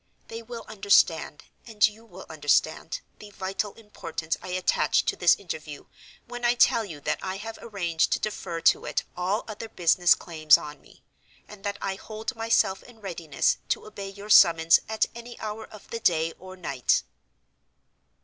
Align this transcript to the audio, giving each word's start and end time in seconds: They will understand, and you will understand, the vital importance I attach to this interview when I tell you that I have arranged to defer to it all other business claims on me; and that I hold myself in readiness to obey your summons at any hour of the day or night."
They 0.29 0.41
will 0.41 0.65
understand, 0.67 1.43
and 1.67 1.85
you 1.85 2.03
will 2.05 2.25
understand, 2.27 3.01
the 3.19 3.29
vital 3.29 3.73
importance 3.75 4.35
I 4.41 4.47
attach 4.47 5.03
to 5.05 5.15
this 5.15 5.35
interview 5.35 5.85
when 6.25 6.43
I 6.43 6.55
tell 6.55 6.83
you 6.83 6.99
that 7.01 7.19
I 7.21 7.37
have 7.37 7.59
arranged 7.61 8.11
to 8.13 8.19
defer 8.19 8.61
to 8.61 8.85
it 8.85 9.03
all 9.15 9.45
other 9.47 9.69
business 9.69 10.15
claims 10.15 10.57
on 10.57 10.81
me; 10.81 11.03
and 11.47 11.63
that 11.65 11.77
I 11.83 11.97
hold 11.97 12.35
myself 12.35 12.81
in 12.81 12.99
readiness 12.99 13.59
to 13.69 13.85
obey 13.85 14.09
your 14.09 14.31
summons 14.31 14.79
at 14.89 15.05
any 15.13 15.39
hour 15.39 15.67
of 15.67 15.87
the 15.91 15.99
day 15.99 16.33
or 16.39 16.57
night." 16.57 17.03